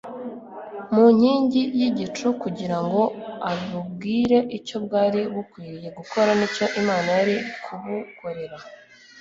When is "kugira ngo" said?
2.41-3.01